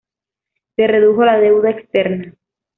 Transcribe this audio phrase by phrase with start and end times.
[0.77, 2.33] Se redujo la deuda externa.